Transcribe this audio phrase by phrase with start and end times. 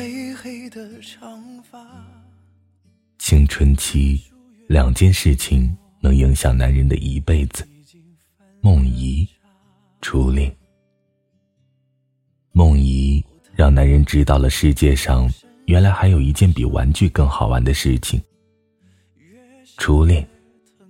[0.00, 1.78] 黑黑的长发。
[3.18, 4.18] 青春期，
[4.66, 7.68] 两件事情能影响男人的一辈子：
[8.62, 9.28] 梦遗、
[10.00, 10.50] 初恋。
[12.52, 13.22] 梦遗
[13.52, 15.30] 让男人知道了世界上
[15.66, 18.18] 原来还有一件比玩具更好玩的事情。
[19.76, 20.26] 初恋，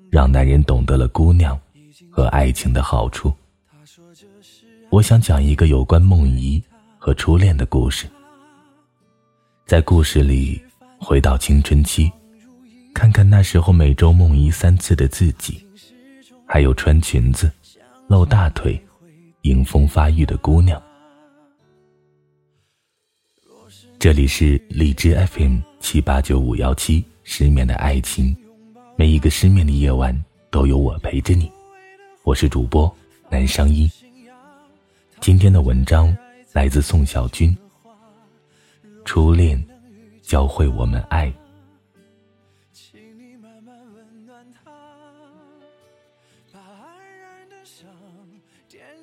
[0.08, 1.60] 让男人懂得了姑娘
[2.08, 3.34] 和爱情的好处。
[4.88, 6.62] 我想讲一个有关梦遗
[6.96, 8.06] 和初恋的故事。
[9.70, 10.60] 在故事里，
[10.98, 12.10] 回到青春期，
[12.92, 15.64] 看看那时候每周梦遗三次的自己，
[16.44, 17.48] 还有穿裙子、
[18.08, 18.76] 露大腿、
[19.42, 20.82] 迎风发育的姑娘。
[23.96, 28.36] 这里是荔枝 FM 七八九五幺七，失眠的爱情，
[28.96, 30.12] 每一个失眠的夜晚
[30.50, 31.48] 都有我陪着你。
[32.24, 32.92] 我是主播
[33.30, 33.88] 南商一。
[35.20, 36.12] 今天的文章
[36.52, 37.56] 来自宋小军。
[39.12, 39.60] 初恋
[40.22, 41.34] 教会我们爱。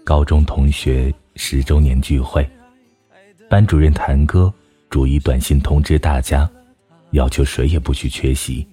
[0.06, 2.50] 高中同学十周年聚会，
[3.50, 4.52] 班主任谭哥
[4.90, 6.50] 逐一短信通知大家，
[7.12, 8.66] 要求谁也不许缺席。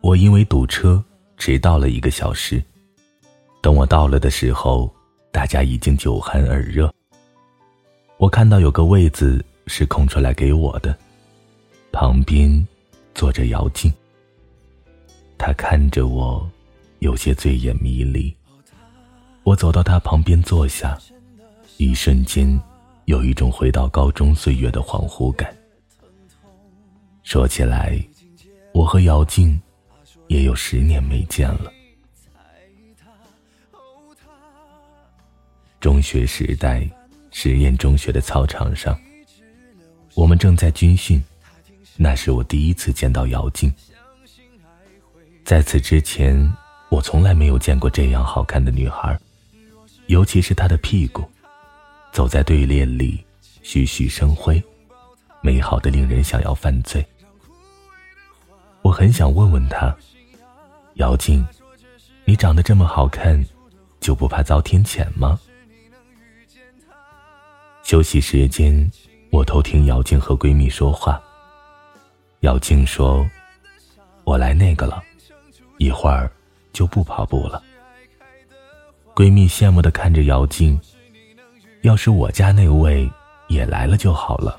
[0.00, 1.04] 我因为堵车
[1.36, 2.64] 迟到了一个小时，
[3.60, 4.90] 等我到了的时候。
[5.30, 6.90] 大家已经酒酣耳热。
[8.16, 10.96] 我看到有个位子是空出来给我的，
[11.92, 12.66] 旁边
[13.14, 13.92] 坐着姚静。
[15.36, 16.50] 他看着我，
[16.98, 18.34] 有些醉眼迷离。
[19.44, 20.98] 我走到他旁边坐下，
[21.76, 22.60] 一瞬间
[23.04, 25.56] 有一种回到高中岁月的恍惚感。
[27.22, 28.02] 说起来，
[28.72, 29.60] 我和姚静
[30.26, 31.72] 也有十年没见了。
[35.78, 36.88] 中学时代，
[37.30, 38.98] 实验中学的操场上，
[40.18, 41.22] 我们正在军训。
[41.96, 43.72] 那是我第一次见到姚静。
[45.44, 46.36] 在此之前，
[46.90, 49.16] 我从来没有见过这样好看的女孩，
[50.06, 51.22] 尤其是她的屁股，
[52.10, 53.24] 走在队列里，
[53.62, 54.60] 栩栩生辉，
[55.40, 57.04] 美好的令人想要犯罪。
[58.82, 59.96] 我很想问问她，
[60.94, 61.46] 姚静，
[62.24, 63.40] 你长得这么好看，
[64.00, 65.38] 就不怕遭天谴吗？
[67.84, 68.90] 休息时间，
[69.30, 71.20] 我偷听姚静和闺蜜说话。
[72.40, 73.28] 姚静说
[74.24, 75.02] ：“我来那个了，
[75.78, 76.30] 一会儿
[76.72, 77.62] 就不跑步了。”
[79.14, 80.80] 闺蜜羡慕的看着姚静
[81.82, 83.10] ：“要是我家那位
[83.48, 84.58] 也来了就好了。”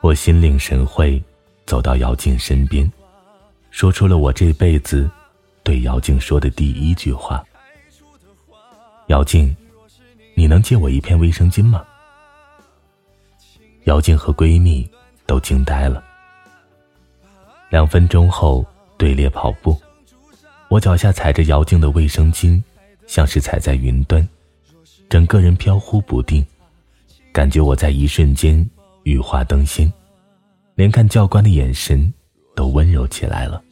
[0.00, 1.22] 我心领神会，
[1.66, 2.90] 走到姚静身边，
[3.70, 5.08] 说出了我这辈子
[5.62, 7.44] 对姚静说的第一句话
[9.08, 9.54] ：“姚静。”
[10.34, 11.84] 你能借我一片卫生巾吗？
[13.84, 14.88] 姚静和闺蜜
[15.26, 16.02] 都惊呆了。
[17.70, 18.64] 两分钟后，
[18.96, 19.76] 队列跑步，
[20.68, 22.62] 我脚下踩着姚静的卫生巾，
[23.06, 24.26] 像是踩在云端，
[25.08, 26.44] 整个人飘忽不定，
[27.32, 28.68] 感觉我在一瞬间
[29.04, 29.90] 羽化登仙，
[30.74, 32.12] 连看教官的眼神
[32.54, 33.62] 都温柔起来了。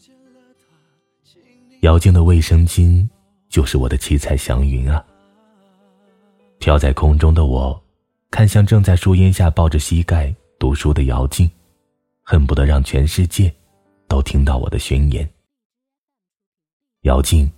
[1.82, 3.08] 姚静的卫生巾
[3.48, 5.04] 就是我的七彩祥云啊。
[6.58, 7.82] 飘在空中的我，
[8.30, 11.50] 看向正在树荫下抱着膝盖读书的姚静，
[12.22, 13.52] 恨不得让全世界
[14.08, 15.28] 都听到我的宣言。
[17.02, 17.50] 姚静，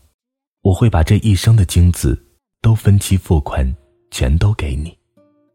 [0.62, 2.18] 我会把这一生的精子
[2.62, 3.70] 都分期付款，
[4.10, 4.96] 全都给你，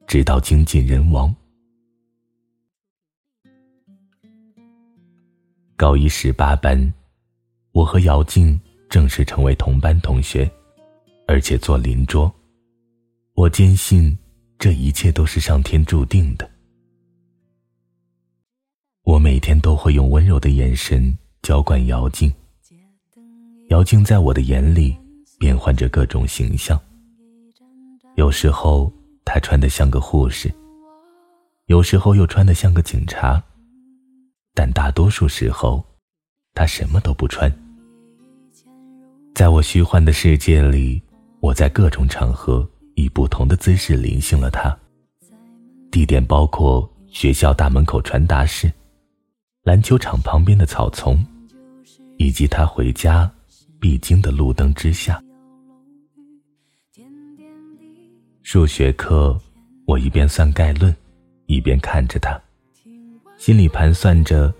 [0.06, 1.36] 直到精尽人亡。
[5.76, 6.94] 高一十八班，
[7.72, 10.50] 我和姚静正式成为同班同学，
[11.28, 12.32] 而且坐邻桌。
[13.34, 14.18] 我坚信，
[14.60, 16.50] 这一切都是上天注定的。
[19.04, 22.34] 我每天都会用温柔的眼神浇灌姚静。
[23.70, 24.98] 姚静在我的眼里
[25.38, 26.80] 变换着各种形象。
[28.16, 28.92] 有时候
[29.24, 30.52] 她穿得像个护士，
[31.68, 33.42] 有时候又穿得像个警察，
[34.56, 35.86] 但大多数时候，
[36.56, 37.52] 她什么都不穿。
[39.36, 41.00] 在我虚幻的世界里，
[41.42, 42.68] 我在各种场合。
[42.98, 44.76] 以不同的姿势临幸了他，
[45.92, 48.74] 地点包括学校大门口传达室、
[49.62, 51.24] 篮球场旁边的草丛，
[52.18, 53.32] 以及他回家
[53.80, 55.22] 必经的路灯之下。
[58.42, 59.40] 数学课，
[59.86, 60.94] 我一边算概论，
[61.46, 62.42] 一边看着他，
[63.38, 64.52] 心里盘算着，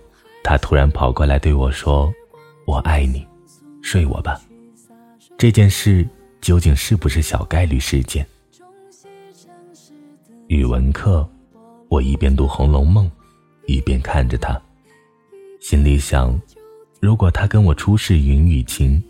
[0.44, 2.12] 他突然跑过来对我说
[2.68, 3.26] ：“我爱你，
[3.82, 4.40] 睡我吧。”
[5.36, 6.08] 这件事。
[6.40, 8.26] 究竟是不是小概率事件？
[10.46, 11.28] 语文课，
[11.88, 13.06] 我一边读《红楼梦》，
[13.66, 14.60] 一边看着他，
[15.60, 16.40] 心里想：
[17.00, 19.02] 如果他跟我出示云雨情，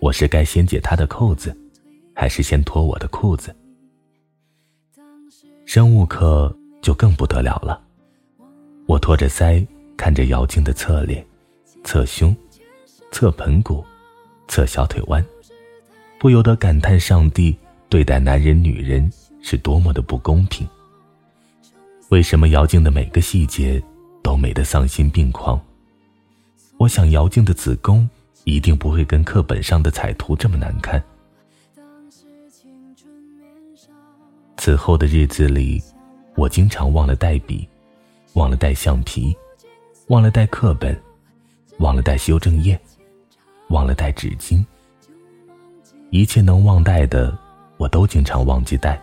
[0.00, 1.56] 我是该先解他的扣子，
[2.14, 3.54] 还是先脱我的裤子？
[5.64, 7.80] 生物课就更不得了了，
[8.86, 9.64] 我托着腮
[9.96, 11.24] 看着姚静的侧脸、
[11.84, 12.36] 侧胸、
[13.12, 13.84] 侧盆骨、
[14.48, 15.24] 侧小腿弯，
[16.22, 17.52] 不由得感叹上帝
[17.88, 20.64] 对待男人、女人是多么的不公平。
[22.10, 23.82] 为什么姚静的每个细节
[24.22, 25.60] 都美得丧心病狂？
[26.78, 28.08] 我想姚静的子宫
[28.44, 31.02] 一定不会跟课本上的彩图这么难看。
[34.58, 35.82] 此后的日子里，
[36.36, 37.68] 我经常忘了带笔，
[38.34, 39.36] 忘了带橡皮，
[40.06, 40.96] 忘了带课本，
[41.80, 42.80] 忘了带修正液，
[43.70, 44.64] 忘了带纸巾。
[46.12, 47.34] 一切能忘带的，
[47.78, 49.00] 我都经常忘记带。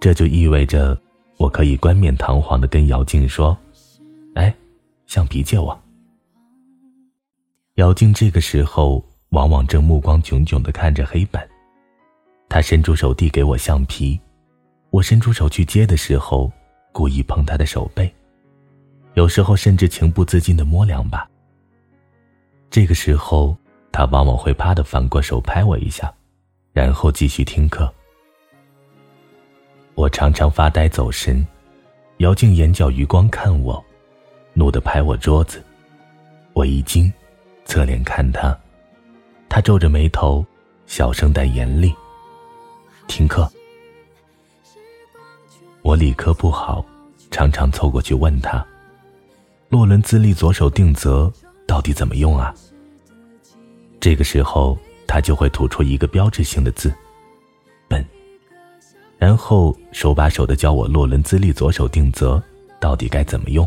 [0.00, 0.96] 这就意味着，
[1.38, 3.58] 我可以冠冕堂皇的跟姚静说
[4.36, 4.54] ：“哎，
[5.06, 5.76] 橡皮借我。”
[7.74, 11.44] 姚静这个时候往往正目光炯炯的看着黑板。
[12.48, 14.20] 他伸出手递给我橡皮，
[14.90, 16.48] 我伸出手去接的时候，
[16.92, 18.08] 故意碰他的手背，
[19.14, 21.28] 有时候甚至情不自禁的摸两把。
[22.70, 23.56] 这个时候，
[23.92, 26.12] 他往往会啪的反过手拍我一下，
[26.72, 27.92] 然后继续听课。
[29.94, 31.46] 我常常发呆走神，
[32.16, 33.84] 姚静眼角余光看我，
[34.54, 35.62] 怒地拍我桌子，
[36.54, 37.12] 我一惊，
[37.66, 38.58] 侧脸看他，
[39.50, 40.44] 他皱着眉头，
[40.86, 41.94] 小声带严厉。
[43.06, 43.46] 听课，
[45.82, 46.82] 我理科不好，
[47.30, 48.66] 常常凑过去问他
[49.68, 51.30] ：“洛伦兹力左手定则
[51.66, 52.54] 到底怎么用啊？”
[54.02, 54.76] 这个时候，
[55.06, 56.92] 他就会吐出一个标志性的字
[57.86, 58.04] ：“笨。”
[59.16, 62.42] 然后手把手的教我洛伦兹力左手定则
[62.80, 63.64] 到底该怎么用。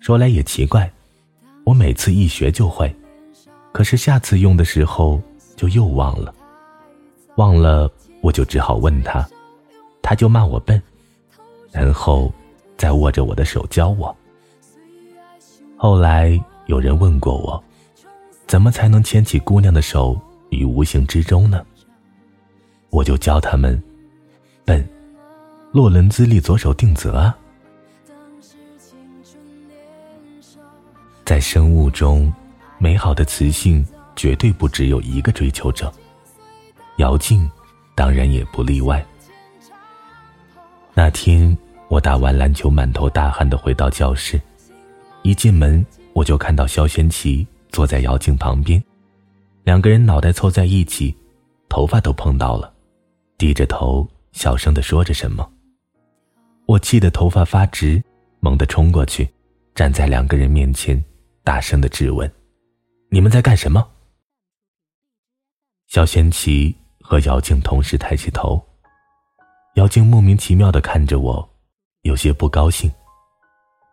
[0.00, 0.90] 说来也奇怪，
[1.64, 2.90] 我每次一学就会，
[3.70, 5.20] 可是下次用的时候
[5.56, 6.34] 就又忘了。
[7.34, 7.92] 忘了，
[8.22, 9.28] 我就只好问他，
[10.00, 10.82] 他就骂我笨，
[11.70, 12.32] 然后
[12.78, 14.16] 再握着我的手教我。
[15.76, 17.62] 后来有人问过我，
[18.46, 20.18] 怎么才能牵起姑娘的手
[20.50, 21.64] 于无形之中呢？
[22.90, 23.82] 我就教他们，
[24.64, 24.88] 笨，
[25.72, 27.36] 洛伦兹力左手定则啊。
[31.24, 32.32] 在生物中，
[32.78, 33.84] 美好的雌性
[34.14, 35.92] 绝对不只有一个追求者。
[36.98, 37.50] 姚静，
[37.96, 39.04] 当然也不例外。
[40.94, 41.54] 那天
[41.88, 44.40] 我打完篮球，满头大汗的回到教室，
[45.22, 48.82] 一进门我就看到肖轩琪坐在姚静旁边，
[49.64, 51.16] 两个人脑袋凑在一起，
[51.68, 52.72] 头发都碰到了，
[53.38, 55.48] 低着头小声的说着什么。
[56.66, 58.02] 我气得头发发直，
[58.40, 59.28] 猛地冲过去，
[59.74, 61.02] 站在两个人面前，
[61.44, 62.30] 大声的质问
[63.10, 63.86] ：“你们在干什么？”
[65.88, 66.74] 小贤琪。
[67.08, 68.60] 和姚静同时抬起头，
[69.76, 71.48] 姚静莫名其妙的看着我，
[72.02, 72.90] 有些不高兴。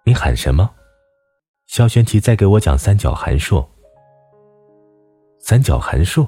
[0.03, 0.67] 你喊什么？
[1.73, 3.65] 肖玄奇在给我讲三角函数。
[5.39, 6.27] 三角函数，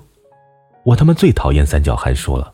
[0.83, 2.51] 我他妈最讨厌三角函数了。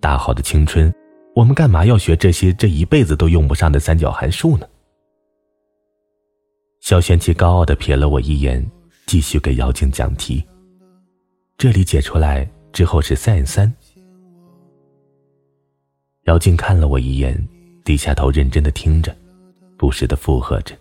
[0.00, 0.90] 大好的青春，
[1.34, 4.66] 我们干嘛要学这些这一辈子都用不上的三角函数呢？
[6.80, 8.66] 肖玄奇高傲的瞥了我一眼，
[9.04, 10.42] 继续给姚静讲题。
[11.58, 12.48] 这里解出来。
[12.72, 13.70] 之后是 sin 三。
[16.24, 17.36] 姚静看了我一眼，
[17.84, 19.14] 低下头认真的听着，
[19.76, 20.74] 不时的附和着。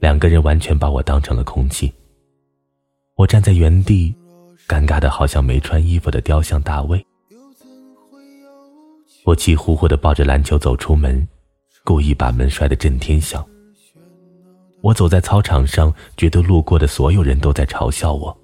[0.00, 1.92] 两个人完全把我当成了空气。
[3.16, 4.14] 我站在原地，
[4.68, 7.04] 尴尬的好像没穿衣服的雕像大卫。
[9.24, 11.26] 我气呼呼的抱着篮球走出门，
[11.84, 13.44] 故意把门摔得震天响。
[14.80, 18.36] 我走在操场上，觉得路过的所有人都在嘲笑我。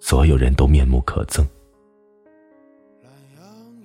[0.00, 1.46] 所有人都面目可憎。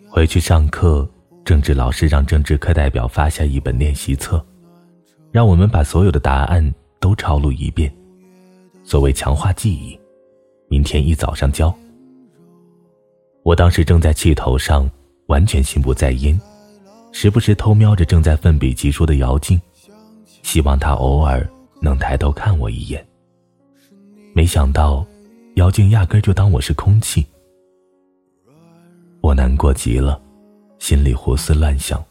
[0.10, 1.08] 回去上课，
[1.44, 4.44] 政治老师让政治课代表发下一本练习册，
[5.38, 7.96] 让我们把所有的答案都抄录一遍，
[8.84, 9.96] 所谓强化记忆。
[10.68, 11.72] 明天一早上交。
[13.44, 14.90] 我当时正在气头上，
[15.28, 16.42] 完全心不在焉，
[17.12, 19.62] 时不时偷瞄着正在奋笔疾书的姚静，
[20.42, 21.48] 希望他偶尔
[21.84, 23.08] 能抬头看我一眼。
[24.34, 25.06] 没想到。
[25.58, 27.24] 姚静压根就当我是空气，
[29.22, 30.20] 我难过极了，
[30.80, 32.04] 心里胡思乱想，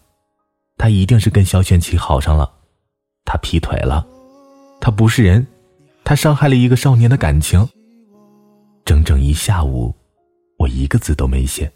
[0.77, 2.49] 他一定是跟肖玄奇好上了，
[3.27, 4.07] 他劈腿了，
[4.81, 5.47] 他不是人，
[6.05, 7.69] 他伤害了一个少年的感情。
[8.85, 9.93] 整整一下午，
[10.59, 11.71] 我一个字都没写。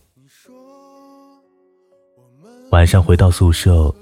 [2.71, 3.93] 晚上回到宿舍，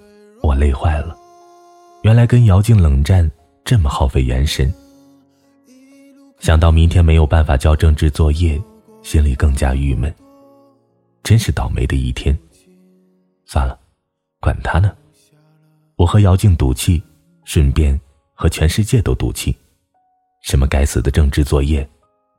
[0.43, 1.17] 我累坏了。
[2.03, 3.29] 原来跟姚静冷战
[3.65, 4.73] 这么耗费元神。
[6.39, 8.63] 想到明天没有办法交政治作业，
[9.03, 10.15] 心里更加郁闷。
[11.25, 12.39] 真是倒霉的一天。
[13.47, 13.79] 算了，
[14.39, 14.95] 管他呢。
[15.97, 17.03] 我和姚静赌气，
[17.49, 17.99] 顺便
[18.35, 19.57] 和全世界都赌气。
[20.43, 21.89] 什么该死的政治作业，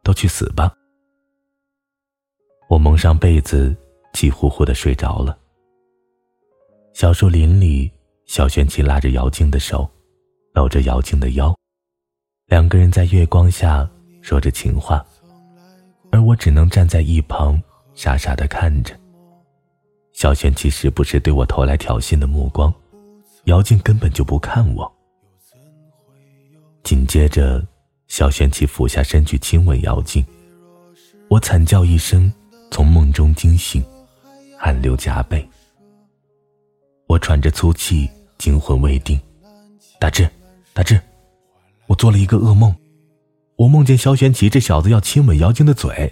[0.04, 0.72] 都去死吧！
[2.70, 3.76] 我蒙上被子，
[4.14, 5.36] 气呼呼的睡着了。
[6.94, 7.92] 小树林里，
[8.28, 9.90] 小玄奇拉着姚静的手，
[10.54, 11.58] 搂着姚静的腰，
[12.46, 13.90] 两个人在月光下
[14.22, 15.04] 说着情话，
[16.12, 17.60] 而我只能站在一旁，
[17.96, 18.96] 傻傻的看着。
[20.14, 22.72] 小玄奇时不时对我投来挑衅的目光，
[23.46, 24.99] 姚静根本就不看我。
[26.84, 27.66] 紧接着。
[28.08, 30.26] 小玄奇俯下身去亲吻姚静，
[31.30, 32.34] 我惨叫一声，
[32.72, 33.86] 从梦中惊醒，
[34.58, 35.48] 汗流浃背。
[37.06, 38.10] 我喘着粗气，
[38.40, 39.22] 惊魂未定。
[40.00, 40.28] 大志，
[40.74, 41.00] 大志，
[41.86, 42.76] 我做了一个噩梦，
[43.58, 46.12] 我梦见萧玄奇这小子要亲吻姚静的嘴。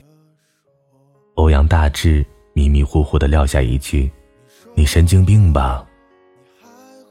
[1.33, 4.07] 欧阳大志迷迷糊糊的撂下一句
[4.77, 5.83] ：“你神经病吧。”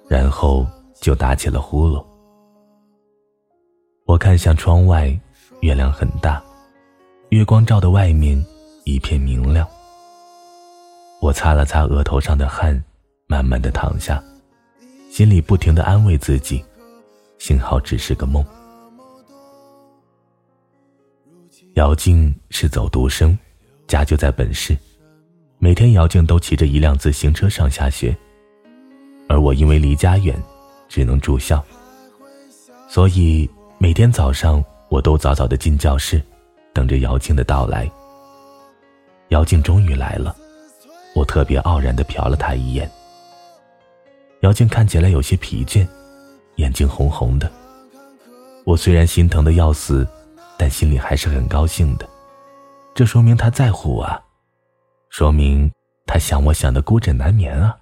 [0.08, 0.64] 然后
[1.00, 2.06] 就打起了呼噜。
[4.06, 5.08] 我看向窗外，
[5.62, 6.40] 月亮很大，
[7.30, 8.40] 月光照的外面
[8.84, 9.66] 一片明亮。
[11.20, 12.80] 我擦了擦额头上的汗，
[13.26, 14.22] 慢慢的躺下，
[15.10, 16.64] 心里不停的安慰自己，
[17.38, 18.44] 幸好只是个梦。
[21.74, 23.36] 姚静是走读生，
[23.88, 24.78] 家就在本市，
[25.58, 28.16] 每天姚静都骑着一辆自行车上下学，
[29.28, 30.40] 而我因为离家远，
[30.88, 31.60] 只能住校，
[32.88, 33.50] 所以。
[33.86, 36.20] 每天早上，我都早早的进教室，
[36.74, 37.88] 等着姚静的到来。
[39.28, 40.34] 姚静终于来了，
[41.14, 42.90] 我特别傲然的瞟了她一眼。
[44.40, 45.86] 姚静看起来有些疲倦，
[46.56, 47.48] 眼睛红红的。
[48.64, 50.04] 我虽然心疼的要死，
[50.58, 52.08] 但心里还是很高兴的，
[52.92, 54.22] 这说明他在乎我，
[55.10, 55.70] 说明
[56.06, 57.78] 他想我想的孤枕难眠啊。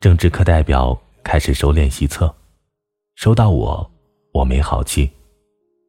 [0.00, 2.34] 政治课代表开始收练习册。
[3.14, 3.90] 收到我，
[4.32, 5.10] 我没好气，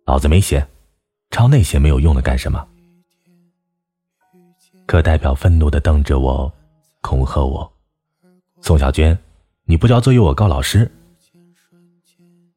[0.06, 0.66] 老子没写，
[1.32, 2.66] 抄那些没有用的干什么？
[4.86, 6.52] 课代表愤怒的瞪着我，
[7.02, 7.70] 恐吓我
[8.62, 9.18] ：“宋小娟，
[9.64, 10.90] 你不交作业我告老师。”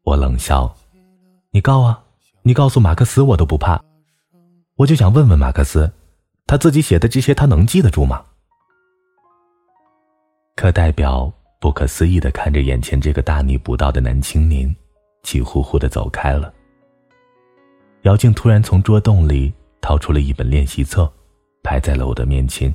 [0.04, 0.76] 我冷笑
[1.50, 2.04] ：“你告啊，
[2.42, 3.82] 你告诉马克思我都不怕。
[4.76, 5.90] 我就想问问马克思，
[6.46, 8.24] 他自己写的这些他能记得住吗？”
[10.54, 11.32] 课代表。
[11.60, 14.74] 不可思议的看着眼前这个大逆不道的男青年，
[15.24, 16.52] 气呼呼的走开了。
[18.02, 21.12] 姚静突然从桌洞里掏出了一本练习册，
[21.62, 22.72] 摆在了我的面前。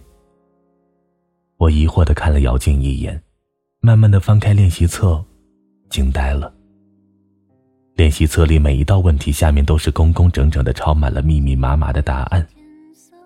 [1.56, 3.22] 我疑惑的看了姚静一眼，
[3.80, 5.24] 慢慢的翻开练习册，
[5.90, 6.54] 惊呆了。
[7.96, 12.46] 练习册里每一道问题下面都是工工整整的抄满了密密麻麻的答案，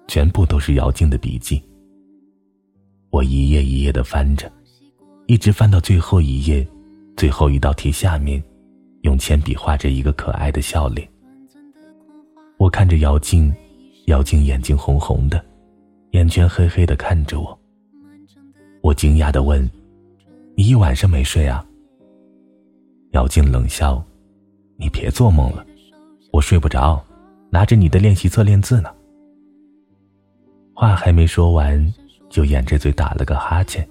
[0.07, 1.63] 全部都是姚静的笔记。
[3.09, 4.51] 我一页一页的翻着。
[5.27, 6.65] 一直翻到最后一页，
[7.17, 8.41] 最后一道题下面，
[9.01, 11.05] 用铅笔画着一个可爱的笑脸。
[12.57, 13.53] 我看着姚静，
[14.05, 15.43] 姚静眼睛红红的，
[16.11, 17.59] 眼圈黑黑的看着我。
[18.81, 19.69] 我惊讶的问
[20.55, 21.63] ：“你一晚上没睡啊？”
[23.11, 24.01] 姚静冷笑
[24.79, 25.65] ：“你别做梦了，
[26.31, 27.03] 我睡不着，
[27.49, 28.89] 拿着你的练习册练字呢。”
[30.73, 31.93] 话还没说完，
[32.29, 33.85] 就掩着嘴打了个哈欠。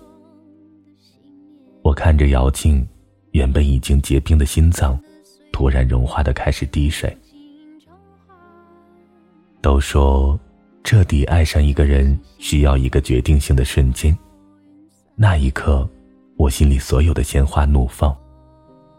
[1.87, 2.85] 我看着姚静，
[3.31, 4.99] 原本已经结冰的心脏，
[5.53, 7.17] 突然融化的开始滴水。
[9.63, 10.37] 都说，
[10.83, 14.19] 彻底爱上一个人需要一个决定性的瞬间。
[15.15, 15.89] 那一刻，
[16.37, 18.13] 我心里所有的鲜花怒放。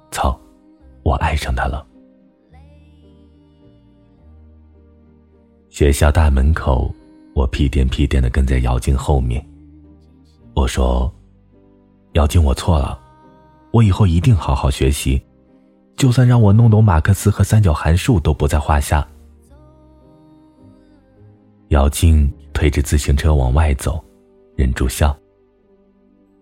[0.09, 0.39] 操，
[1.03, 1.85] 我爱上他了。
[5.67, 6.89] 学校大门口，
[7.35, 9.45] 我屁颠屁颠的跟在姚静后面。
[10.55, 11.13] 我说。
[12.17, 12.99] 姚静，我错了，
[13.69, 15.23] 我以后一定好好学习，
[15.95, 19.07] 就算让我弄懂马克思和三角函数都不在话下。
[21.67, 24.03] 姚静推着自行车往外走，
[24.55, 25.15] 忍住笑。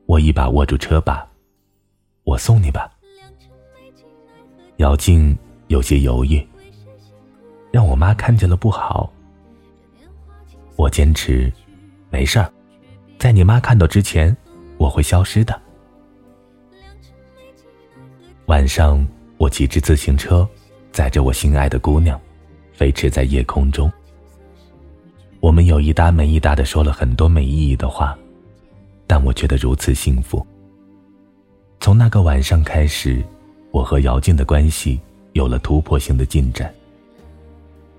[0.06, 1.28] 我一把握住车把，
[2.24, 2.90] 我送你吧。
[4.78, 6.42] 姚静有些犹豫，
[7.70, 9.12] 让我妈看见了不好。
[10.78, 11.52] 我坚持，
[12.10, 12.50] 没事儿，
[13.20, 14.34] 在你妈看到之前，
[14.78, 15.65] 我会消失的。
[18.48, 19.04] 晚上，
[19.38, 20.48] 我骑着自行车，
[20.92, 22.20] 载着我心爱的姑娘，
[22.74, 23.92] 飞驰在夜空中。
[25.40, 28.16] 我们有一搭没一搭的说了很多没意义的话，
[29.08, 30.46] 但我觉得如此幸福。
[31.80, 33.24] 从那个晚上开始，
[33.72, 35.00] 我和姚静的关系
[35.34, 36.72] 有了突破性的进展。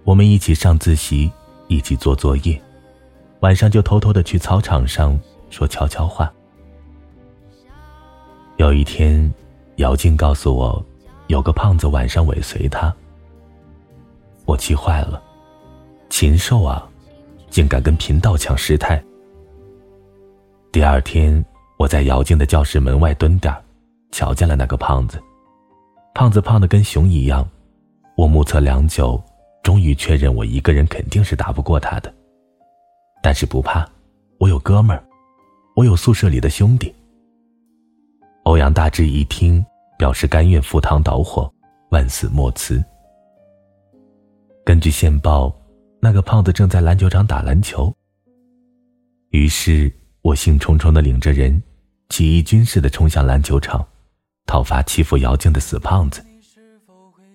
[0.04, 1.28] 我们一起上自习，
[1.66, 2.60] 一起做作业，
[3.40, 5.18] 晚上就偷偷的去操场上
[5.50, 6.32] 说悄悄话。
[8.58, 9.32] 有一天，
[9.76, 10.84] 姚静告诉我，
[11.26, 12.94] 有个胖子晚上尾随她。
[14.46, 15.22] 我气坏了，
[16.08, 16.88] 禽兽啊，
[17.50, 19.02] 竟敢跟贫道抢师太！
[20.72, 21.44] 第二天，
[21.78, 23.54] 我在姚静的教室门外蹲点，
[24.12, 25.22] 瞧见了那个胖子。
[26.14, 27.46] 胖子胖的跟熊一样，
[28.16, 29.22] 我目测良久，
[29.62, 32.12] 终于确认我一个人肯定是打不过他的。
[33.22, 33.86] 但是不怕，
[34.38, 35.04] 我有哥们儿，
[35.74, 36.94] 我有宿舍里的兄弟。
[38.46, 39.64] 欧阳大志一听，
[39.98, 41.52] 表示甘愿赴汤蹈火，
[41.90, 42.82] 万死莫辞。
[44.64, 45.52] 根据线报，
[46.00, 47.92] 那个胖子正在篮球场打篮球。
[49.30, 51.60] 于是我兴冲冲的领着人，
[52.08, 53.84] 起义军似的冲向篮球场，
[54.46, 56.24] 讨伐欺负姚静的死胖子。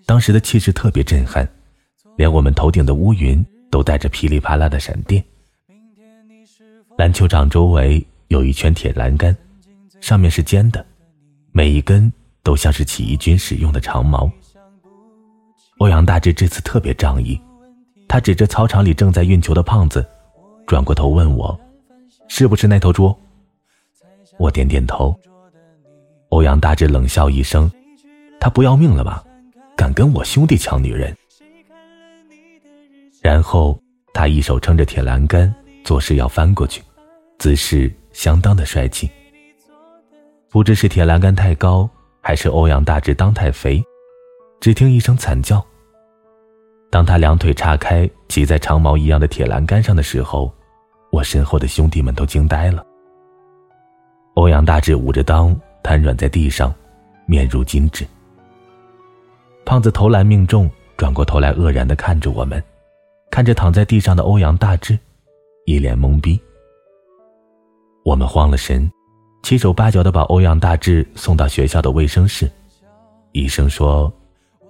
[0.06, 1.46] 当时的气势特别震撼，
[2.16, 5.22] 连我们头顶的乌云都带着噼里啪啦的闪电。
[6.98, 9.36] 篮球场周围有一圈铁栏杆，
[10.00, 10.86] 上面是尖的。
[11.54, 12.12] 每一根
[12.44, 14.32] 都像是起义军使用的长矛。
[15.80, 17.40] 欧阳大志这次特别仗义，
[18.08, 20.06] 他指着操场里正在运球的胖子，
[20.66, 21.60] 转过头问我
[22.30, 23.14] ：“是不是那头猪？”
[24.40, 25.14] 我点点头。
[26.30, 27.70] 欧阳大志冷笑一声
[28.40, 29.22] ：“他不要命了吧？
[29.76, 31.16] 敢跟我兄弟抢女人？”
[33.22, 33.78] 然后
[34.14, 35.54] 他一手撑着铁栏杆，
[35.84, 36.82] 作势要翻过去，
[37.40, 39.10] 姿势相当的帅气。
[40.52, 43.82] 不知是铁栏杆太高，还是欧阳大志当太肥，
[44.60, 45.66] 只听一声惨叫。
[46.90, 50.54] 当他两腿岔开，骑在长矛一样的铁栏杆上的时候，
[51.10, 52.86] 我身后的兄弟们都惊呆了。
[54.34, 56.74] 欧阳大志捂着裆，瘫软在地上，
[57.26, 58.06] 面如金纸。
[59.64, 62.62] 胖子投篮命中，转过头来愕然的看着我们，
[63.32, 65.00] 看着躺在地上的欧阳大志，
[65.64, 66.38] 一脸懵逼。
[68.04, 68.92] 我们慌了神。
[69.44, 72.50] 七手八脚的把欧阳大志送到学校的卫生室，
[73.34, 74.12] 医生说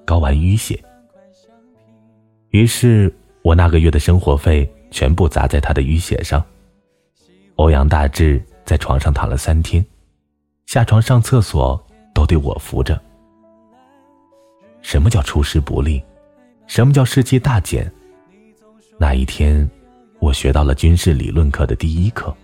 [0.05, 0.81] 睾丸淤血。
[2.49, 6.43] 于是我那个月的生活费全部砸在他的淤血上。
[7.55, 9.85] 欧阳大志在床上躺了三天，
[10.65, 11.81] 下床上厕所
[12.13, 12.99] 都得我扶着。
[14.81, 16.01] 什么叫出师不利？
[16.65, 17.91] 什么叫士气大减？
[18.97, 19.69] 那一天，
[20.19, 22.35] 我学到了军事理论课的第一课：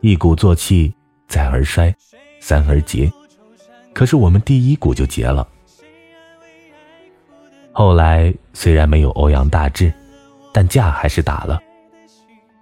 [0.00, 0.92] 一鼓作气。
[1.30, 1.94] 再而衰，
[2.40, 3.10] 三而竭。
[3.94, 5.46] 可是我们第一股就结了。
[7.72, 9.92] 后来虽然没有欧阳大志，
[10.52, 11.62] 但架还是打了。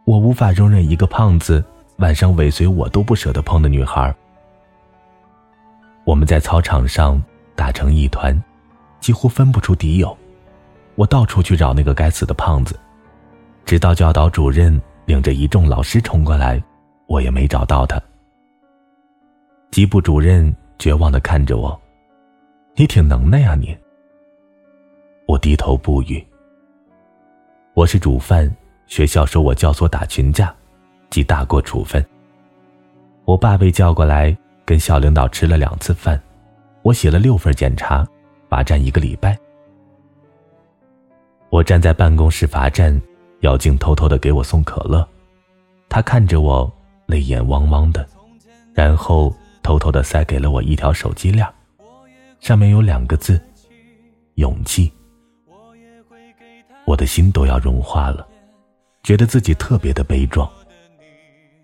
[0.04, 1.64] 我无法容忍一个胖子
[1.96, 4.14] 晚上尾随我都不舍得碰的女孩。
[6.04, 7.20] 我们在操场上
[7.56, 8.38] 打成一团，
[9.00, 10.16] 几乎分不出敌友。
[10.94, 12.78] 我到处去找那个该死的胖子，
[13.64, 16.62] 直到教导主任领着一众老师冲过来，
[17.06, 17.98] 我也没找到他。
[19.70, 21.78] 级部主任绝望的看着我
[22.74, 23.76] ：“你挺能耐啊，你。”
[25.28, 26.26] 我低头不语。
[27.74, 28.50] 我是主犯，
[28.86, 30.52] 学校说我教唆打群架，
[31.10, 32.04] 记大过处分。
[33.26, 36.20] 我爸被叫过来跟校领导吃了两次饭，
[36.82, 38.08] 我写了六份检查，
[38.48, 39.38] 罚站一个礼拜。
[41.50, 42.98] 我站在办公室罚站，
[43.40, 45.06] 姚静偷偷的给我送可乐，
[45.90, 46.72] 他看着我，
[47.06, 48.04] 泪眼汪汪的，
[48.72, 49.32] 然后。
[49.68, 51.46] 偷偷的塞给了我一条手机链，
[52.40, 53.38] 上面有两个字：
[54.36, 54.90] 勇气。
[56.86, 58.26] 我的心都要融化了，
[59.02, 60.50] 觉得自己特别的悲壮。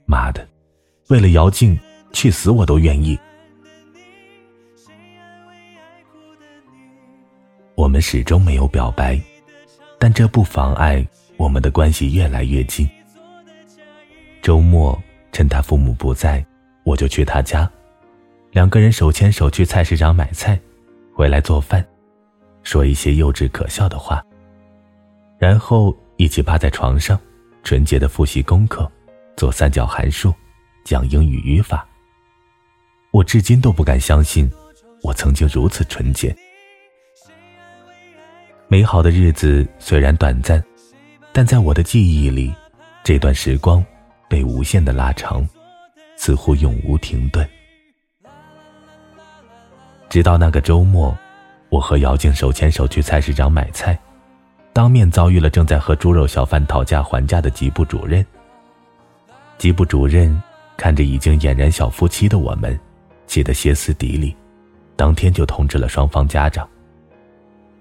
[0.04, 0.46] 妈的，
[1.08, 1.80] 为了姚静
[2.12, 3.18] 去死我都愿意。
[7.74, 9.18] 我们始终没有表白，
[9.98, 11.02] 但这不妨碍
[11.38, 12.86] 我们的关系越来越近。
[14.42, 16.44] 周末趁他父母不在，
[16.82, 17.66] 我就去他家。
[18.54, 20.56] 两个人手牵手去菜市场买菜，
[21.12, 21.84] 回来做饭，
[22.62, 24.24] 说一些幼稚可笑的话，
[25.38, 27.20] 然后一起趴在床上，
[27.64, 28.88] 纯洁的复习功课，
[29.36, 30.32] 做三角函数，
[30.84, 31.84] 讲英语语法。
[33.10, 34.48] 我至今都不敢相信，
[35.02, 36.32] 我曾经如此纯洁。
[38.68, 40.62] 美好的日子虽然短暂，
[41.32, 42.54] 但在我的记忆里，
[43.02, 43.84] 这段时光
[44.28, 45.44] 被无限的拉长，
[46.14, 47.44] 似乎永无停顿。
[50.14, 51.12] 直到那个周末，
[51.70, 53.98] 我和姚静手牵手去菜市场买菜，
[54.72, 58.24] 当面遭遇了正在和猪肉小贩讨价还价的级部主任。
[59.59, 60.40] 级部主任
[60.77, 62.79] 看着已经俨然小夫妻的我们，
[63.27, 64.37] 气得歇斯底里，
[64.94, 66.64] 当天就通知了双方家长。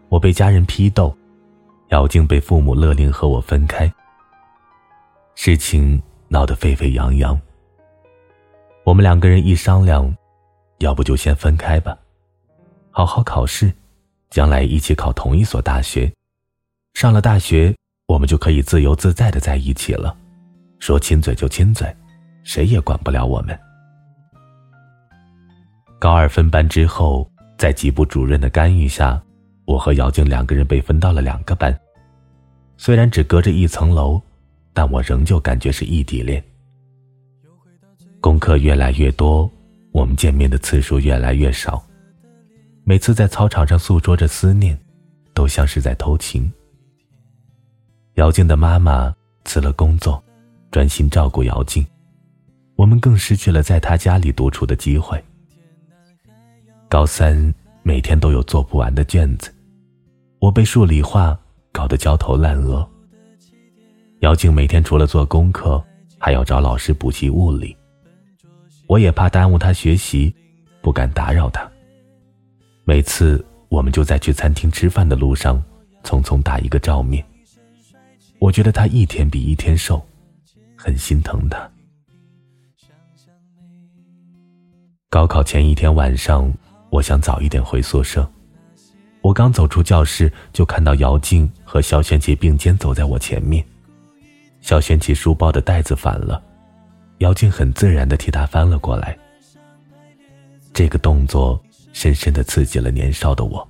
[0.09, 1.15] 我被家人批斗，
[1.89, 3.93] 姚静被父母勒令和我分开。
[5.35, 7.39] 事情闹得沸沸扬扬。
[8.83, 10.11] 我们两个人一商量，
[10.79, 11.95] 要不就先分开吧，
[12.95, 13.73] 好好考试，
[14.29, 16.13] 将来一起考同一所大学。
[16.93, 17.75] 上了大学，
[18.05, 20.15] 我们就可以自由自在的在一起了，
[20.77, 21.91] 说亲嘴就亲嘴，
[22.43, 23.59] 谁也管不了我们。
[25.97, 27.27] 高二分班之后，
[27.57, 29.19] 在级部主任的干预下，
[29.65, 31.75] 我和姚静两个人被分到了两个班，
[32.77, 34.21] 虽然只隔着一层楼。
[34.75, 36.43] 但我仍旧感觉是异地恋。
[38.19, 39.47] 功课越来越多，
[39.91, 41.85] 我们见面的次数越来越少。
[42.85, 44.77] 每次在操场上诉说着思念，
[45.33, 46.51] 都像是在偷情。
[48.15, 49.13] 姚静的妈妈
[49.45, 50.21] 辞了工作，
[50.69, 51.85] 专心照顾姚静，
[52.75, 55.23] 我们更失去了在她家里独处的机会。
[56.89, 59.49] 高三每天都有做不完的卷子，
[60.39, 61.39] 我被数理化
[61.71, 62.85] 搞得焦头烂额。
[64.19, 65.81] 姚静每天除了做功课，
[66.19, 67.75] 还要找老师补习物理。
[68.87, 70.35] 我也怕耽误她学习，
[70.81, 71.72] 不敢打扰她。
[72.85, 75.61] 每次我们就在去餐厅吃饭的路上，
[76.03, 77.23] 匆匆打一个照面。
[78.39, 80.05] 我觉得他一天比一天瘦，
[80.75, 81.69] 很心疼他。
[85.09, 86.51] 高考前一天晚上，
[86.89, 88.29] 我想早一点回宿舍。
[89.21, 93.63] 我刚走出教室，就看到姚静和肖轩杰并肩走在我前面。
[94.59, 96.43] 小轩起书包的带子反了，
[97.19, 99.17] 姚静很自然的替他翻了过来。
[100.73, 103.65] 这个动作深深的刺激了年少的我。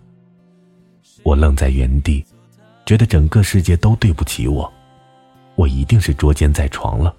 [1.21, 2.25] 我愣在原地，
[2.85, 4.71] 觉得整个世界都对不起我，
[5.55, 7.15] 我一定是捉奸在床了。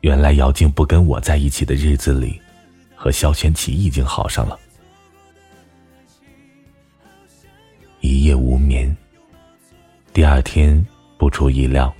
[0.00, 2.40] 原来姚静不跟我在一起的日子里，
[2.94, 4.58] 和肖玄奇已经好上了。
[8.00, 8.94] 一夜无眠。
[10.12, 10.84] 第二天，
[11.16, 11.92] 不出意料。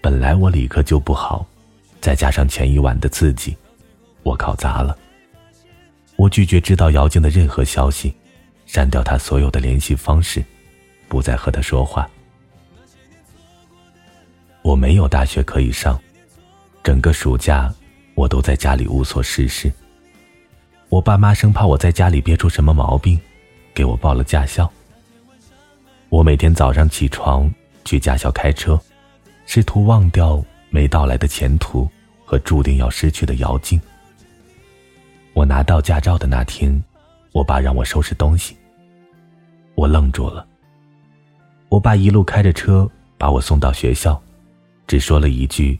[0.00, 1.44] 本来我理科就不好，
[2.00, 3.56] 再加上前一晚的刺激，
[4.22, 4.96] 我考砸了。
[6.16, 8.14] 我拒绝知道姚静的任何消息，
[8.64, 10.44] 删掉她所有的联系方式，
[11.08, 12.08] 不再和她说话。
[14.62, 16.00] 我没有大学可以上，
[16.82, 17.72] 整个暑假
[18.14, 19.70] 我都在家里无所事事。
[20.88, 23.20] 我爸妈生怕我在家里憋出什么毛病，
[23.74, 24.70] 给我报了驾校。
[26.08, 27.52] 我每天早上起床
[27.84, 28.80] 去驾校开车。
[29.48, 31.88] 试图忘掉没到来的前途
[32.24, 33.80] 和注定要失去的姚静。
[35.36, 36.82] 我拿到驾照的那天，
[37.32, 38.56] 我爸让我收拾东西。
[39.74, 40.46] 我愣住了。
[41.68, 44.18] 我爸一路开着车把我送到学校，
[44.86, 45.78] 只说了一句：“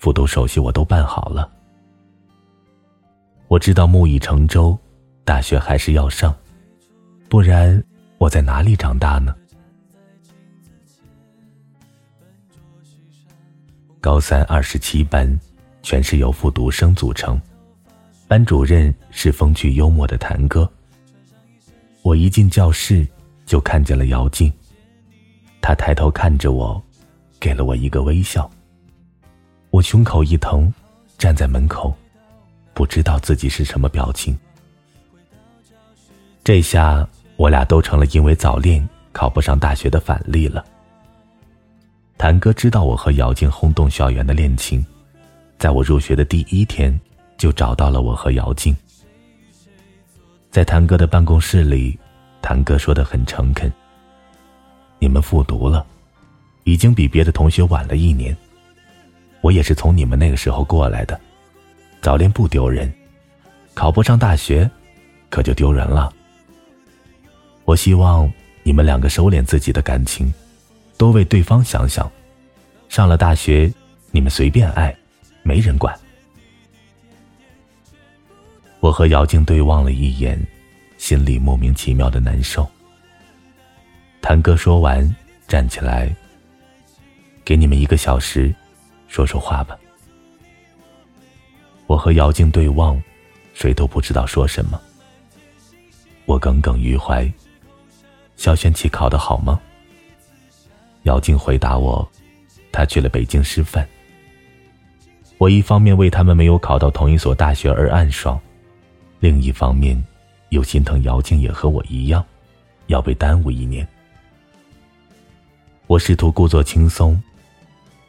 [0.00, 1.52] 复读手续我都办好了。”
[3.46, 4.74] 我知道木已成舟，
[5.22, 6.34] 大学还是要上，
[7.28, 7.84] 不然
[8.16, 9.36] 我在哪里长大呢？
[14.00, 15.38] 高三二十七班，
[15.82, 17.38] 全是由复读生组成，
[18.34, 20.68] 班主任是风趣幽默的谭哥。
[22.02, 23.06] 我一进教室
[23.46, 24.52] 就看见了姚静，
[25.60, 26.82] 他抬头看着我，
[27.38, 28.50] 给了我一个微笑。
[29.70, 30.74] 我胸口一疼，
[31.16, 31.96] 站在门口，
[32.72, 34.36] 不知道自己是什么表情。
[36.42, 40.64] 这下我俩都成了因为早恋考不上大学的反例了。
[42.18, 44.84] 谭哥知道我和姚静轰动校园的恋情，
[45.56, 47.00] 在我入学的第一天
[47.36, 48.74] 就找到了我和姚静。
[50.50, 51.98] 在谭哥的办公室里，
[52.40, 53.72] 谭哥说的很诚恳
[54.98, 55.84] ：“你们复读了，
[56.64, 58.36] 已经比别的同学晚了一年。
[59.40, 61.20] 我也是从你们那个时候过来的，
[62.00, 62.92] 早恋不丢人，
[63.74, 64.70] 考不上大学，
[65.28, 66.12] 可就丢人了。
[67.64, 68.30] 我希望
[68.62, 70.32] 你们两个收敛自己的感情。”
[70.96, 72.08] 多为对方想想，
[72.88, 73.70] 上了大学，
[74.12, 74.96] 你们随便爱，
[75.42, 75.92] 没人管。
[78.84, 80.38] 我和姚静对望了一眼，
[80.98, 82.70] 心里莫名其妙的难受。
[84.20, 85.16] 谭哥说完，
[85.48, 86.14] 站起来，
[87.46, 88.54] 给你们一个小时，
[89.08, 89.74] 说说话吧。
[91.86, 93.02] 我和姚静对望，
[93.54, 94.78] 谁都不知道说什么。
[96.26, 97.26] 我耿耿于怀，
[98.36, 99.58] 肖轩琪考得好吗？
[101.04, 102.06] 姚静回答我
[102.70, 103.88] ：“他去了北京师范。”
[105.40, 108.38] 我一方面为他们没有考到同一所大学而暗爽，
[109.24, 109.96] 另一方面
[110.50, 112.22] 又心疼姚静也和我一样，
[112.88, 113.88] 要被耽误一年。
[115.86, 117.18] 我试图故作轻松：“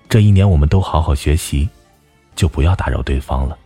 [0.09, 1.69] 这一年我们都好好学习，
[2.35, 3.57] 就不要打扰对方了。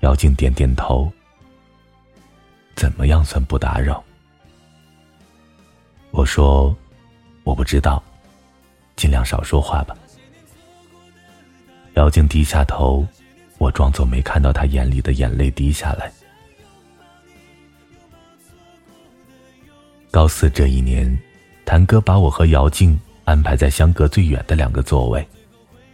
[0.00, 1.12] 姚静点点头。
[2.74, 4.02] 怎么样算不打扰？
[6.12, 6.74] 我说，
[7.44, 8.02] 我不知道，
[8.96, 9.94] 尽量少说话吧。
[11.96, 13.06] 姚静低下头，
[13.58, 16.10] 我装作没看到他眼里的眼泪滴下来。
[20.10, 21.16] 高四这一年，
[21.64, 25.26] 谭哥把我和姚静安排在相隔最远的两个座位，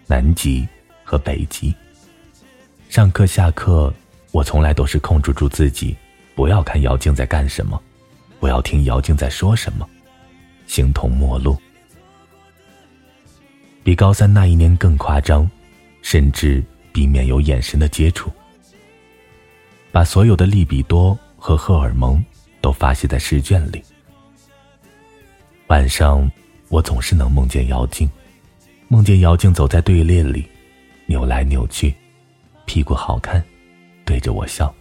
[0.07, 0.66] 南极
[1.03, 1.74] 和北极。
[2.88, 3.92] 上课下课，
[4.31, 5.96] 我从来都是控制住自己。
[6.37, 7.81] 不要看姚静在干什么，
[8.40, 9.88] 不要听姚静在说什么，
[10.66, 11.57] 形同陌路。
[13.83, 15.48] 比高三那一年更夸张，
[16.03, 16.62] 甚至
[16.94, 18.30] 避免有眼神的接触，
[19.90, 22.24] 把所有的利比多和荷尔蒙
[22.61, 23.83] 都发泄在试卷里。
[25.66, 26.30] 晚上，
[26.68, 28.09] 我总是能梦见姚静，
[28.87, 30.46] 梦见姚静走在队列里，
[31.07, 31.92] 扭来扭去，
[32.64, 33.44] 屁股好看，
[34.04, 34.72] 对着我笑。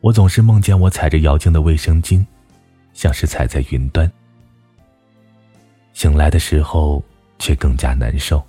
[0.00, 2.24] 我总是梦见我踩着姚静的卫生巾，
[2.94, 4.10] 像是踩在云端。
[5.92, 7.04] 醒来的时候
[7.38, 8.42] 却更加难受。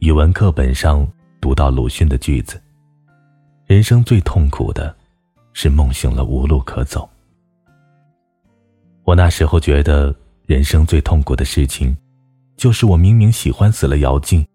[0.00, 1.06] 语文课本上
[1.42, 2.58] 读到鲁迅的句子
[3.68, 4.96] ：“人生最痛苦的，
[5.52, 7.06] 是梦醒了无路可走。”
[9.04, 10.14] 我那时候觉得，
[10.46, 11.94] 人生最痛苦的事情，
[12.56, 14.46] 就是我明明喜欢死了姚静，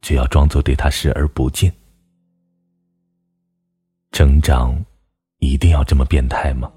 [0.00, 1.72] 却要装作对她视而不见。
[4.12, 4.80] 成长，
[5.38, 6.72] 一定要这么变态吗？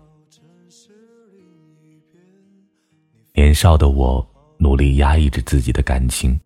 [3.35, 4.27] 年少的我
[4.57, 6.39] 努力压抑着自己的感情，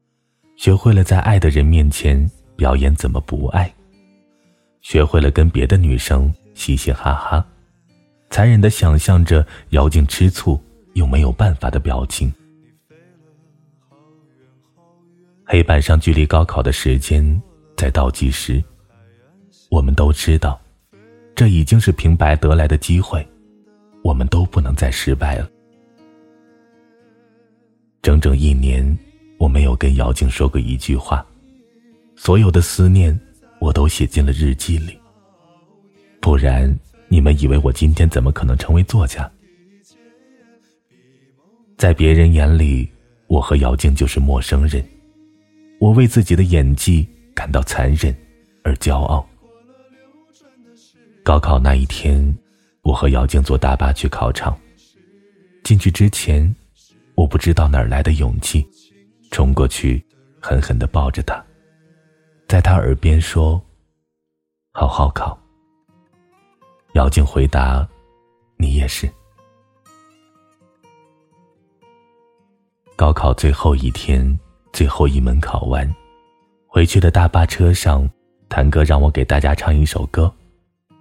[0.61, 3.73] 学会了在爱的人面前表演怎么不爱，
[4.81, 7.43] 学会了跟别的女生嘻嘻哈哈，
[8.29, 12.31] 残忍的想象着姚静吃醋又没有办法的表情。
[15.43, 17.41] 黑板上距离高考的时间
[17.75, 18.63] 在倒计时，
[19.71, 20.61] 我们都知道。
[21.33, 23.27] 这已经是平白得来的机会，
[24.03, 25.49] 我们都不能再失败了。
[28.03, 28.95] 整整一年，
[29.41, 31.25] 我没有跟姚静说过一句话，
[32.15, 33.19] 所有的思念
[33.57, 34.95] 我都写进了日记里。
[36.21, 36.71] 不然，
[37.07, 39.27] 你们以为我今天怎么可能成为作家？
[41.75, 42.87] 在别人眼里，
[43.25, 44.85] 我和姚静就是陌生人。
[45.79, 48.15] 我为自己的演技感到残忍
[48.63, 49.27] 而骄傲。
[51.23, 52.23] 高考那一天，
[52.83, 54.55] 我和姚静坐大巴去考场。
[55.63, 56.55] 进去之前，
[57.15, 58.63] 我不知道哪儿来的勇气，
[59.31, 60.03] 冲过去，
[60.41, 61.43] 狠狠的抱着他，
[62.47, 63.59] 在他耳边说
[64.73, 65.37] ：“好好考。”
[66.93, 67.87] 姚静回答
[68.59, 69.09] ：“你也是。”
[72.97, 74.37] 高考最后一天，
[74.73, 75.89] 最后一门考完，
[76.67, 78.07] 回去的大巴车上，
[78.49, 80.31] 谭哥让我给大家唱一首歌。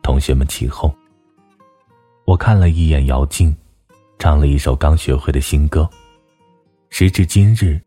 [0.03, 0.93] 同学们起哄。
[2.25, 3.55] 我看了一眼姚静，
[4.19, 5.89] 唱了一首刚学会的新歌。
[6.89, 7.81] 时至今日，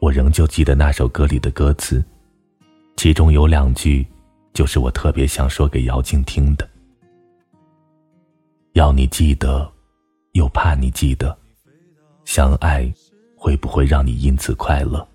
[0.00, 2.02] 我仍旧记得那首歌里的歌词，
[2.96, 4.06] 其中有两句，
[4.54, 6.66] 就是我特别想说给姚静听的
[8.72, 9.70] ：“要你记得，
[10.32, 11.36] 又怕你记得，
[12.24, 12.90] 相爱
[13.36, 15.06] 会不会让你因此快乐？”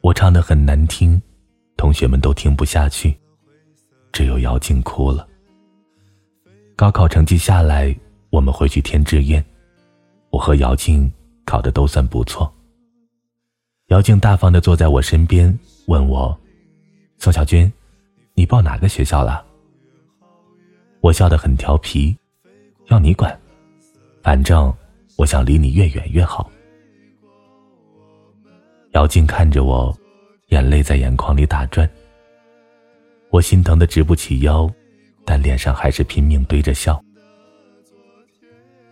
[0.00, 1.20] 我唱的很难听，
[1.76, 3.12] 同学们都听不下去。
[4.12, 5.26] 只有姚静哭了。
[6.76, 7.94] 高考成绩下来，
[8.30, 9.44] 我们回去填志愿。
[10.30, 11.12] 我和姚静
[11.44, 12.50] 考的都算不错。
[13.88, 16.36] 姚静大方的坐在我身边，问我
[17.18, 17.72] ：“宋小军，
[18.34, 19.46] 你报哪个学校了？”
[21.00, 22.16] 我笑得很调皮
[22.90, 23.38] ：“要你管，
[24.24, 24.74] 反正
[25.16, 26.50] 我想离你越远越好。”
[28.90, 29.96] 姚静看着我，
[30.48, 31.88] 眼泪在眼眶里打转。
[33.30, 34.68] 我心疼的直不起腰，
[35.24, 37.00] 但脸上还是拼命堆着笑。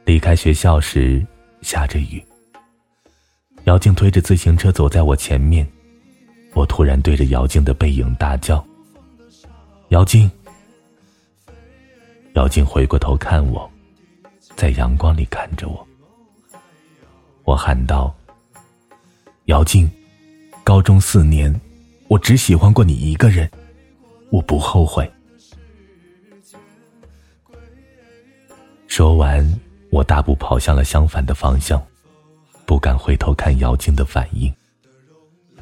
[0.04, 1.26] 离开学校时
[1.62, 2.24] 下着雨，
[3.64, 5.66] 姚静推着自行车走在我前面，
[6.52, 8.64] 我突然对着姚静的背影大叫
[9.88, 10.30] ：“姚静！”
[12.34, 13.70] 姚静回过头看我，
[14.54, 15.86] 在阳光里看着我。
[17.44, 18.14] 我喊道
[19.46, 19.90] ：“姚静，
[20.62, 21.58] 高中四年，
[22.08, 23.50] 我只喜欢过你一个人。”
[24.30, 25.08] 我不后悔。
[28.88, 31.80] 说完，我大步跑向了相反的方向，
[32.66, 34.52] 不敢回头看姚静的反应。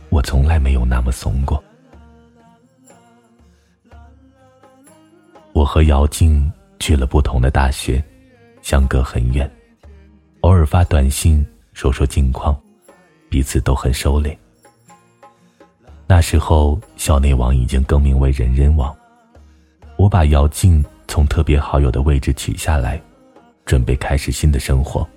[0.09, 1.62] 我从来没有那么怂过。
[5.53, 8.03] 我和姚静去了不同的大学，
[8.62, 9.51] 相隔很远，
[10.41, 12.59] 偶尔发短信说说近况，
[13.29, 14.37] 彼此都很收敛。
[16.07, 18.95] 那时候，校内网已经更名为人人网。
[19.97, 23.01] 我把姚静从特别好友的位置取下来，
[23.65, 25.09] 准备开始新的生活。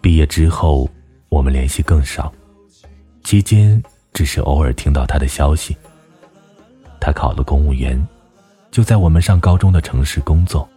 [0.00, 0.88] 毕业之后，
[1.28, 2.32] 我们联系更少，
[3.24, 3.82] 期间
[4.12, 5.76] 只是偶尔听到他的消息。
[7.00, 8.00] 他考了公务员，
[8.70, 10.68] 就在我们上高中的城市工作，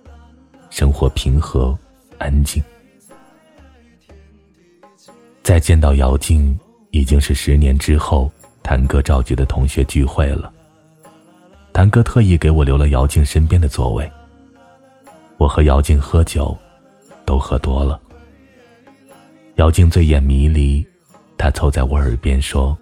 [0.70, 1.78] 生活平和
[2.18, 2.64] 安静。
[5.44, 6.58] 再见到姚静，
[6.92, 8.32] 已经是十年之后，
[8.64, 10.52] 谭哥召集的同学聚会了。
[11.74, 14.10] 谭哥特意给我留了姚静身边的座位。
[15.38, 16.56] 我和姚静喝酒，
[17.26, 18.00] 都喝多了。
[19.62, 20.84] 姚静醉眼迷离，
[21.38, 22.76] 他凑在我耳边说：“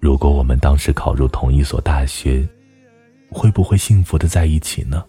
[0.00, 2.46] 如果我们当时考入同一所大学，
[3.30, 5.02] 会不会幸福的在一起呢？”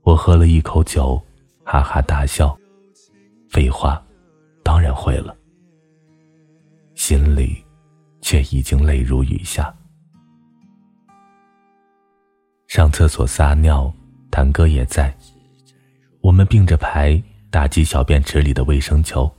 [0.00, 1.22] 我喝了一口酒，
[1.64, 2.58] 哈哈大笑。
[3.50, 4.02] 废话。
[4.62, 5.36] 当然会了，
[6.94, 7.62] 心里
[8.22, 9.72] 却已经泪如雨下。
[12.68, 13.92] 上厕所撒尿，
[14.30, 15.14] 谭哥也在，
[16.22, 17.22] 我们并着排
[17.56, 19.34] 打击小便池里的卫生球。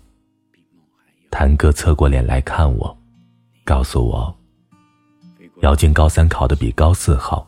[1.29, 2.97] 谭哥侧过脸来看我，
[3.63, 4.35] 告诉我，
[5.61, 7.47] 姚静高三考的比高四好，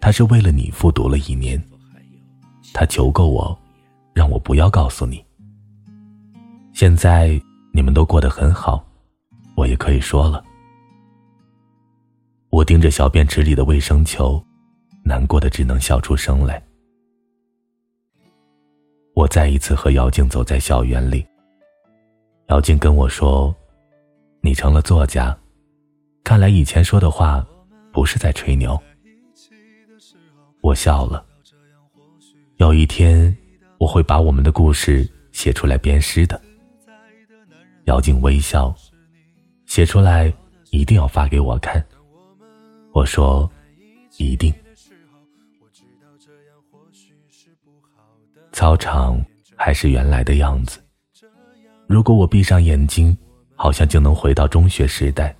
[0.00, 1.62] 他是为了你复读了一年，
[2.72, 3.54] 他求过我，
[4.14, 5.22] 让我不要告诉你。
[6.72, 7.38] 现在
[7.70, 8.82] 你们都过得很好，
[9.54, 10.42] 我也可以说了。
[12.48, 14.42] 我盯着小便池里的卫生球，
[15.04, 16.62] 难过的只能笑出声来。
[19.24, 21.26] 我再一次和姚静走在校园里。
[22.48, 23.56] 姚静跟我说
[24.42, 25.34] ：“你成了作家，
[26.22, 27.42] 看来以前说的话
[27.90, 28.78] 不是在吹牛。”
[30.60, 31.24] 我笑了。
[32.56, 33.34] 有一天，
[33.78, 36.38] 我会把我们的故事写出来编诗的。
[37.84, 38.74] 姚静微笑，
[39.64, 40.30] 写出来
[40.70, 41.82] 一定要发给我看。
[42.92, 43.50] 我说，
[44.18, 44.52] 一定。
[48.54, 49.20] 操场
[49.56, 50.78] 还是原来的样子。
[51.88, 53.16] 如果我闭上眼睛，
[53.56, 55.34] 好像就能回到中学时代。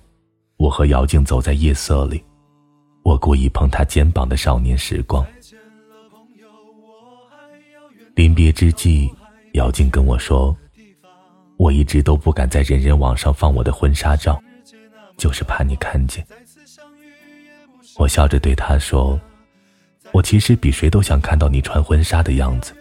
[0.57, 2.21] 我和姚静走在夜色里，
[3.03, 5.25] 我故意碰她肩膀的少年时光。
[8.15, 9.09] 临别之际，
[9.53, 10.55] 姚静跟我说。
[11.55, 14.37] 我一直都不敢在人人网上放我的婚纱照，
[15.15, 16.25] 就是怕你看见。
[17.97, 19.17] 我笑着对她说
[20.11, 22.75] ：“我其实比谁都想看到你穿婚纱的样子。”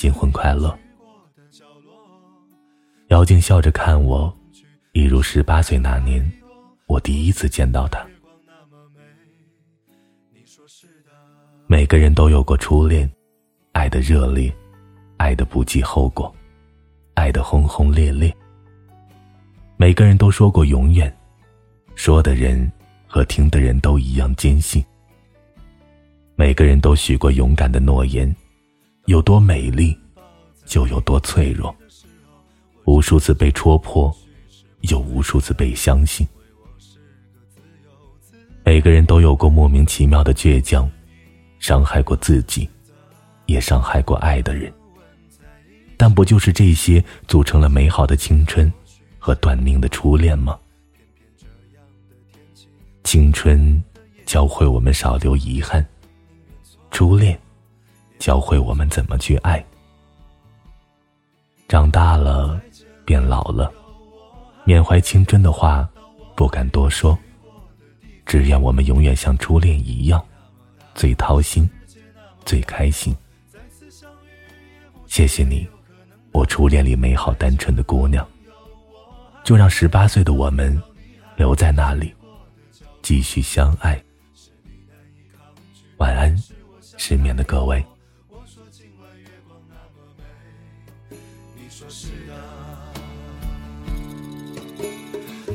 [0.00, 0.74] 新婚快乐。
[3.08, 4.34] 姚静笑着看我，
[4.92, 6.26] 一如十八岁那年，
[6.86, 8.02] 我第一次见到他。
[11.66, 13.12] 每个人都有过初恋，
[13.72, 14.50] 爱的热烈，
[15.18, 16.34] 爱的不计后果。
[17.12, 18.34] 爱的轰轰烈烈，
[19.76, 21.14] 每个人都说过永远，
[21.94, 22.72] 说的人
[23.06, 24.82] 和听的人都一样坚信。
[26.36, 28.34] 每个人都许过勇敢的诺言，
[29.10, 29.98] 有多美丽，
[30.66, 31.74] 就有多脆弱。
[32.84, 34.16] 无数次被戳破，
[34.82, 36.24] 又无数次被相信。
[38.64, 40.88] 每个人都有过莫名其妙的倔强，
[41.58, 42.70] 伤害过自己，
[43.46, 44.72] 也伤害过爱的人。
[45.96, 48.72] 但不就是这些组成了美好的青春
[49.18, 50.56] 和短命的初恋吗？
[53.02, 53.82] 青春
[54.24, 55.84] 教会我们少留遗憾，
[56.92, 57.36] 初恋
[58.20, 59.64] 教会我们怎么去爱。
[61.66, 62.60] 长大了，
[63.06, 63.72] 变老了，
[64.64, 65.88] 缅怀青春的话
[66.36, 67.18] 不敢多说，
[68.26, 70.22] 只愿我们永远像初恋一样，
[70.94, 71.68] 最掏心，
[72.44, 73.16] 最开心。
[75.06, 75.66] 谢谢你。
[76.32, 78.24] 我初恋里美好单纯的姑娘，
[79.42, 80.80] 就让十八岁的我们
[81.36, 82.14] 留在那里，
[83.00, 84.00] 继续相爱。
[85.96, 86.36] 晚安，
[86.98, 87.82] 失眠的各位。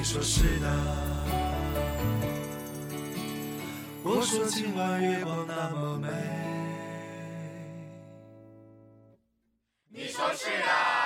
[0.00, 0.66] 你说是的。
[4.02, 6.08] 我说今晚月光那么美。
[9.90, 10.99] 你说是的。